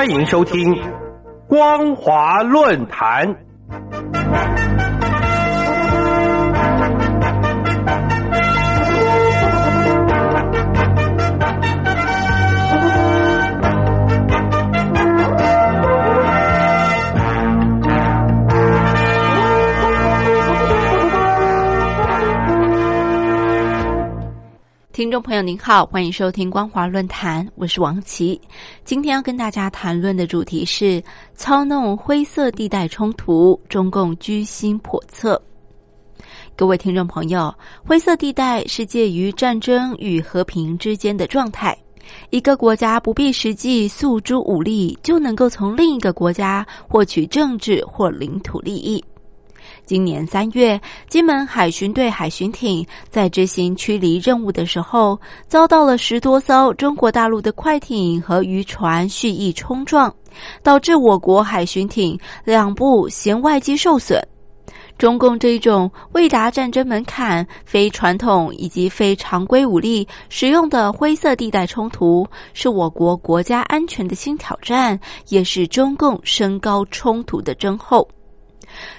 [0.00, 0.74] 欢迎收听
[1.46, 3.36] 光华论坛。
[25.00, 28.38] 听众朋友您好，欢迎收听光华论坛，我是王琦。
[28.84, 31.02] 今天要跟大家谈论的主题是
[31.34, 35.40] 操弄灰色地带冲突，中共居心叵测。
[36.54, 37.50] 各位听众朋友，
[37.82, 41.74] 灰色地带是介于战争与和平之间的状态，
[42.28, 49.02] 一个国家不必实际诉诸武力，就能够从另一个国家获取政治或领土利益。
[49.84, 60.14] 今年三月，金门海巡队海巡艇在执行驱离任务的时候，遭到了十多艘中国大陆的快艇和渔船蓄意冲撞，
[60.62, 64.20] 导致我国海巡艇两部舷外机受损。
[64.98, 78.06] 中共这种未达战争门槛、非传统以及非常规武力使用的灰色地带冲突，是我国国家安全的新挑战，也是中共升高冲突的征候。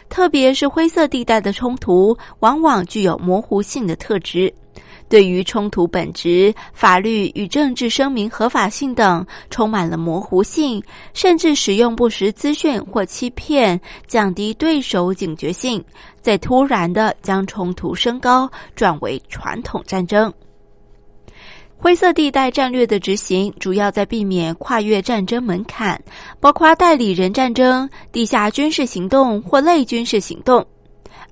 [0.09, 4.53] 特别是灰色地带的冲突，往往具有模糊性的特质。
[5.09, 10.81] 对于冲突本质、法律与政治声明合法性等，充满了模糊性，
[11.13, 15.83] 甚至使用不实资讯或欺骗，降低对手警觉性，
[16.21, 20.33] 再突然的将冲突升高，转为传统战争。
[21.81, 25.99] 灰色地带战略的执行，主要在避免跨越战争门槛，
[26.39, 30.63] 包括代理人战争、地下军事行动或类军事行动。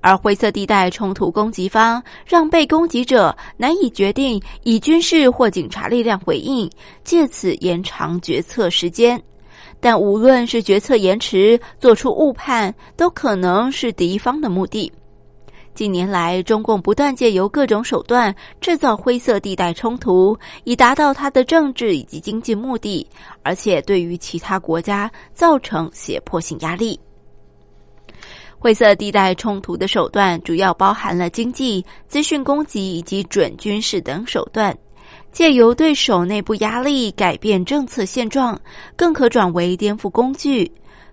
[0.02, 6.68] 而灰色地带冲突攻击方让被攻击者难以决定以军事或警察力量回应，
[7.04, 9.22] 借此延长决策时间。
[9.80, 14.92] 但无论是决策延迟、做出误判，都可能是敌方的目的。
[15.76, 23.08] 近年来，中共不断借由各种手段制造灰色地带冲突，以达到他的政治以及经济目的，
[23.44, 27.00] 而且对于其他国家造成胁迫性压力。
[28.58, 34.78] 灰色地带冲突的手段主要包含了经济、资讯攻击以及准军事等手段，
[35.32, 38.60] 借由对手内部压力改变政策现状，
[38.98, 40.70] 更可转为颠覆工具。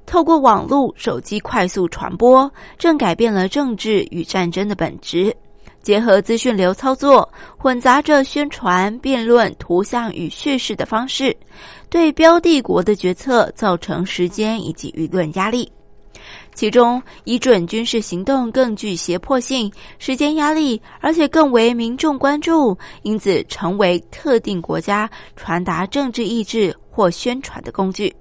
[0.07, 5.37] 透过网络、手机快速传播，正改变了政治与战争的本质。
[5.83, 11.37] 结合资讯流操作，混杂着宣传、辩论、图像与叙事的方式，
[11.89, 15.71] 对标的国的决策造成时间以及舆论压力。
[16.55, 28.13] 其中，以准军事行动更具胁迫性、时间压力，而且更为民众关注，因此成为特定国家传达政治意志或宣传的工具。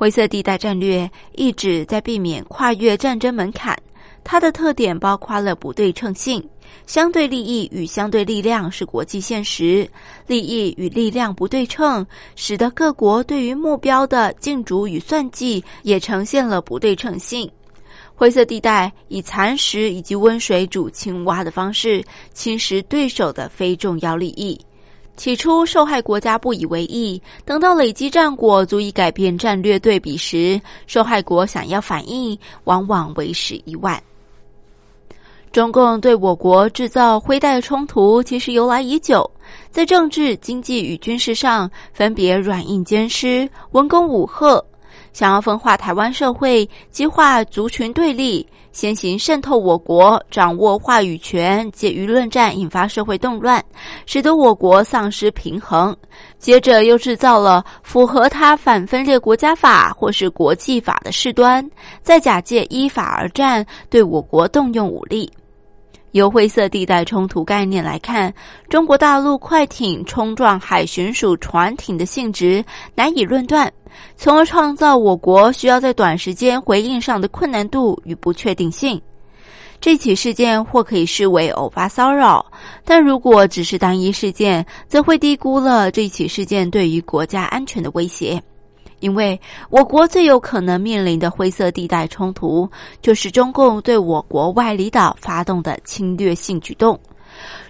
[0.00, 3.76] 灰色地带战略一直在避免跨越战争门槛，
[4.24, 6.42] 它的特点包括了不对称性、
[6.86, 9.86] 相对利益与相对力量是国际现实，
[10.26, 17.46] 利益与力量不对称，使得各国对于目标的竞逐与算计也呈现了不对称性。
[18.14, 22.02] 灰色地带以蚕食以及温水煮青蛙的方式
[22.32, 24.58] 侵蚀对手的非重要利益。
[25.20, 27.20] 起初，受害国家不以为意。
[27.44, 34.02] 等到累积战果足以改变战略对比时，受害国想要反应，往往为时已晚。
[35.52, 39.30] 中共对我国制造灰带冲突，其实由来已久，
[39.70, 44.64] 在政治、经济与军事上，分别软硬兼施、文攻武赫。
[45.12, 53.62] 想要分化台湾社会，激化族群对立，先行渗透我国，掌握话语权，借舆论战引发社会动乱，
[54.06, 55.96] 使得我国丧失平衡。
[56.38, 61.68] 接着又制造了符合他反分裂国家法或是国际法的事端，
[62.02, 65.30] 再假借依法而战，对我国动用武力。
[66.12, 68.34] 由灰色地带冲突概念来看，
[68.68, 72.64] 中国大陆快艇冲撞海巡署船艇的性质
[72.96, 73.72] 难以论断，
[74.16, 79.00] 从而创造我国需要在短时间回应上的困难度与不确定性。
[79.80, 82.44] 这起事件或可以视为偶发骚扰，
[82.84, 88.42] 但如果只是单一事件，则会低估了这起事件对于国家安全的威胁。
[88.98, 89.40] 因为
[89.70, 92.68] 我国最有可能面临的灰色地带冲突，
[93.00, 97.00] 就是中共对我国外离岛发动的侵略性举动。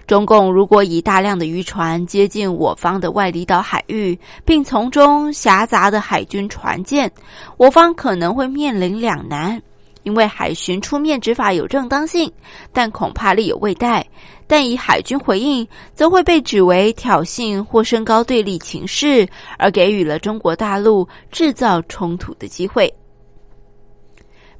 [0.07, 7.09] 中共如果以大量的渔船接近我方的外离岛海域，并从中夹杂的海军船舰，
[7.57, 9.61] 我方可能会面临两难：
[10.03, 12.31] 因为海巡出面执法有正当性，
[12.73, 14.05] 但恐怕力有未逮。
[14.47, 19.25] 但以海军回应，则会被指为挑衅或升高对立情势，
[19.57, 22.93] 而给予了中国大陆制造冲突的机会。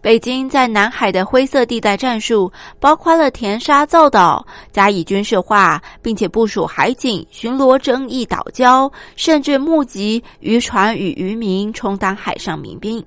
[0.01, 13.03] 北京在南海的灰色地带战术，包括了填沙造岛、加以军事化，并且部署海警巡逻争议岛礁，甚至募集渔船与渔民充当海上民兵。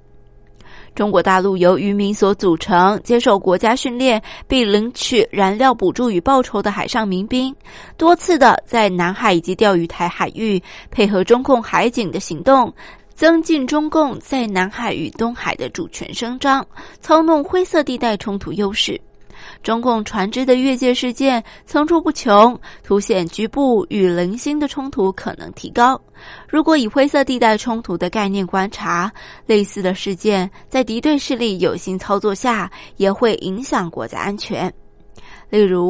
[0.95, 7.53] 中国大陆由渔民所组成，接受国家训练并领取燃料补助与报酬的海上民兵，
[7.97, 10.63] 多次的在南海以及钓鱼台海域
[10.93, 12.73] 配合中共海警的行动。
[13.15, 16.67] 增进中共在南海与东海的主权声张，
[17.01, 19.01] 操弄灰色地带冲突优势。
[19.63, 26.01] 中共船只的越界事件层出不穷，凸显局部与零星的冲突可能提高。
[26.49, 29.13] 如果以灰色地带冲突的概念观察，
[29.47, 34.73] 类似的事件在敌对势力有心操作下，也会影响国家安全。
[35.51, 35.83] 例如。